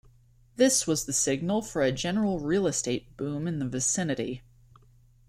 This 0.55 0.87
was 0.87 1.05
the 1.05 1.13
signal 1.13 1.61
for 1.61 1.83
a 1.83 1.91
general 1.91 2.39
real 2.39 2.65
estate 2.65 3.15
boom 3.17 3.45
in 3.47 3.59
the 3.59 3.67
vicinity. 3.67 4.41